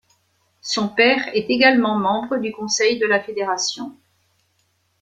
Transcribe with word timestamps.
Son 0.61 0.89
père 0.89 1.27
est 1.35 1.51
également 1.51 1.95
membre 1.95 2.37
du 2.37 2.51
conseil 2.51 2.97
de 2.97 3.05
la 3.05 3.21
fédération. 3.21 3.95